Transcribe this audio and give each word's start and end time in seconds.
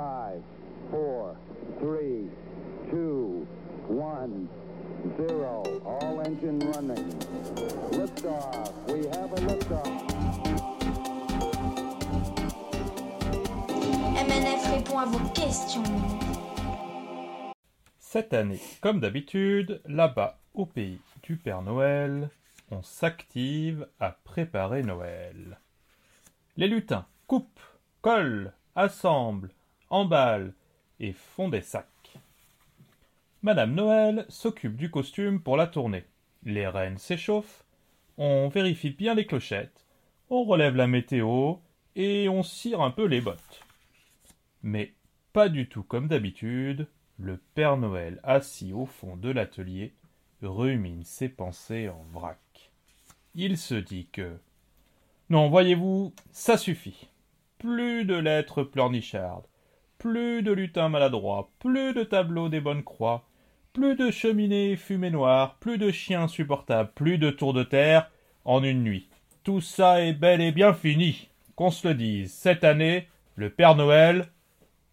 Five, 0.00 0.42
four, 0.90 1.36
three, 1.78 2.30
two, 2.90 3.46
one, 3.86 4.48
zero. 5.18 5.62
All 5.84 6.22
engine 6.22 6.58
running. 6.72 7.12
Liftoff. 7.92 8.72
We 8.88 9.04
have 9.08 9.30
a 9.30 9.40
liftoff. 9.44 9.86
MNF 14.16 14.66
répond 14.72 14.98
à 15.00 15.04
vos 15.04 15.28
questions. 15.34 15.84
Cette 17.98 18.32
année, 18.32 18.62
comme 18.80 19.00
d'habitude, 19.00 19.82
là-bas, 19.84 20.38
au 20.54 20.64
pays 20.64 21.00
du 21.24 21.36
Père 21.36 21.60
Noël, 21.60 22.30
on 22.70 22.82
s'active 22.82 23.86
à 24.00 24.12
préparer 24.24 24.82
Noël. 24.82 25.58
Les 26.56 26.68
lutins 26.68 27.04
coupent, 27.26 27.60
collent, 28.00 28.54
assemblent, 28.74 29.50
emballent 29.90 30.54
et 30.98 31.12
font 31.12 31.48
des 31.48 31.60
sacs. 31.60 31.86
Madame 33.42 33.74
Noël 33.74 34.26
s'occupe 34.28 34.76
du 34.76 34.90
costume 34.90 35.40
pour 35.40 35.56
la 35.56 35.66
tournée. 35.66 36.04
Les 36.44 36.66
reines 36.66 36.98
s'échauffent, 36.98 37.64
on 38.16 38.48
vérifie 38.48 38.90
bien 38.90 39.14
les 39.14 39.26
clochettes, 39.26 39.86
on 40.28 40.44
relève 40.44 40.76
la 40.76 40.86
météo 40.86 41.56
et 41.96 42.28
on 42.28 42.42
cire 42.42 42.80
un 42.80 42.90
peu 42.90 43.04
les 43.04 43.20
bottes. 43.20 43.64
Mais 44.62 44.94
pas 45.32 45.48
du 45.48 45.68
tout 45.68 45.82
comme 45.82 46.08
d'habitude, 46.08 46.88
le 47.18 47.38
Père 47.54 47.76
Noël 47.76 48.20
assis 48.22 48.72
au 48.72 48.86
fond 48.86 49.16
de 49.16 49.30
l'atelier 49.30 49.94
rumine 50.42 51.04
ses 51.04 51.28
pensées 51.28 51.88
en 51.88 52.02
vrac. 52.12 52.38
Il 53.34 53.58
se 53.58 53.74
dit 53.74 54.08
que 54.12 54.38
non, 55.30 55.48
voyez-vous, 55.48 56.12
ça 56.32 56.56
suffit. 56.56 57.08
Plus 57.58 58.04
de 58.04 58.16
lettres 58.16 58.64
pleurnichardes, 58.64 59.46
plus 60.00 60.42
de 60.42 60.50
lutins 60.50 60.88
maladroits, 60.88 61.50
plus 61.60 61.92
de 61.92 62.02
tableaux 62.02 62.48
des 62.48 62.60
bonnes 62.60 62.82
croix, 62.82 63.24
plus 63.74 63.94
de 63.96 64.10
cheminées 64.10 64.74
fumées 64.76 65.10
noires, 65.10 65.56
plus 65.60 65.76
de 65.78 65.90
chiens 65.92 66.22
insupportables, 66.22 66.90
plus 66.94 67.18
de 67.18 67.30
tours 67.30 67.52
de 67.52 67.62
terre 67.62 68.10
en 68.46 68.64
une 68.64 68.82
nuit. 68.82 69.08
Tout 69.44 69.60
ça 69.60 70.00
est 70.02 70.14
bel 70.14 70.40
et 70.40 70.52
bien 70.52 70.72
fini. 70.72 71.28
Qu'on 71.54 71.70
se 71.70 71.86
le 71.86 71.94
dise, 71.94 72.32
cette 72.32 72.64
année, 72.64 73.08
le 73.36 73.50
Père 73.50 73.76
Noël 73.76 74.30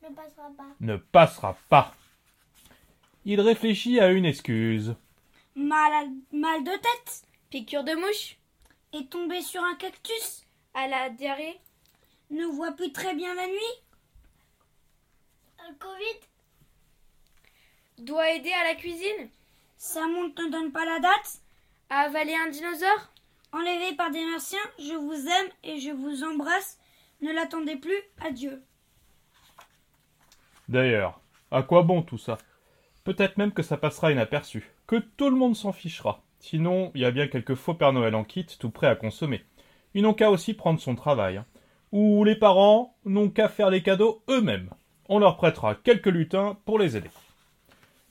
Ne 0.03 0.09
passera 0.13 0.49
pas. 0.57 0.63
ne 0.81 0.95
passera 0.97 1.57
pas. 1.69 1.95
Il 3.23 3.39
réfléchit 3.39 3.99
à 4.01 4.11
une 4.11 4.25
excuse. 4.25 4.93
Mal, 5.55 5.91
à- 5.93 6.35
mal 6.35 6.63
de 6.63 6.71
tête 6.71 7.23
Piqûre 7.49 7.85
de 7.85 7.93
mouche 7.93 8.35
et 8.93 9.05
tomber 9.05 9.41
sur 9.41 9.63
un 9.63 9.75
cactus. 9.75 10.43
À 10.73 10.87
la 10.87 11.09
diarrhée 11.09 11.57
Ne 12.29 12.45
voit 12.45 12.73
plus 12.73 12.91
très 12.91 13.15
bien 13.15 13.33
la 13.35 13.47
nuit. 13.47 13.81
Le 15.67 15.73
Covid 15.79 16.19
Doit 18.05 18.31
aider 18.31 18.51
à 18.51 18.63
la 18.63 18.75
cuisine 18.75 19.29
Sa 19.77 20.07
montre 20.07 20.41
ne 20.43 20.51
donne 20.51 20.71
pas 20.71 20.85
la 20.85 20.99
date. 20.99 21.41
À 21.89 22.01
avaler 22.01 22.35
un 22.35 22.49
dinosaure 22.49 23.11
Enlevé 23.53 23.95
par 23.95 24.11
des 24.11 24.23
martiens, 24.25 24.59
je 24.77 24.93
vous 24.93 25.13
aime 25.27 25.49
et 25.63 25.79
je 25.79 25.91
vous 25.91 26.23
embrasse. 26.23 26.77
Ne 27.21 27.33
l'attendez 27.33 27.75
plus. 27.77 27.97
Adieu. 28.21 28.61
D'ailleurs, 30.67 31.21
à 31.49 31.63
quoi 31.63 31.81
bon 31.83 32.01
tout 32.01 32.17
ça? 32.17 32.37
Peut-être 33.05 33.37
même 33.37 33.53
que 33.53 33.63
ça 33.63 33.77
passera 33.77 34.11
inaperçu, 34.11 34.69
que 34.85 34.97
tout 34.97 35.29
le 35.29 35.37
monde 35.37 35.55
s'en 35.55 35.71
fichera. 35.71 36.23
Sinon, 36.39 36.91
il 36.93 37.01
y 37.01 37.05
a 37.05 37.11
bien 37.11 37.27
quelques 37.27 37.55
faux 37.55 37.73
Père 37.73 37.93
Noël 37.93 38.15
en 38.15 38.25
kit 38.25 38.45
tout 38.45 38.69
prêts 38.69 38.87
à 38.87 38.95
consommer. 38.95 39.43
Ils 39.93 40.03
n'ont 40.03 40.13
qu'à 40.13 40.29
aussi 40.29 40.53
prendre 40.53 40.79
son 40.79 40.95
travail. 40.95 41.37
hein. 41.37 41.45
Ou 41.93 42.25
les 42.25 42.35
parents 42.35 42.95
n'ont 43.05 43.29
qu'à 43.29 43.47
faire 43.47 43.69
les 43.69 43.81
cadeaux 43.81 44.21
eux-mêmes. 44.29 44.69
On 45.09 45.19
leur 45.19 45.37
prêtera 45.37 45.75
quelques 45.75 46.07
lutins 46.07 46.57
pour 46.65 46.79
les 46.79 46.97
aider. 46.97 47.09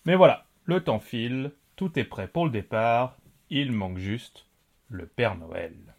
Mais 0.05 0.15
voilà, 0.15 0.45
le 0.65 0.83
temps 0.83 1.01
file, 1.01 1.53
tout 1.77 1.99
est 1.99 2.05
prêt 2.05 2.29
pour 2.29 2.45
le 2.45 2.51
départ, 2.51 3.17
il 3.51 3.73
manque 3.73 3.99
juste 3.99 4.47
le 4.89 5.07
Père 5.07 5.37
Noël. 5.37 5.96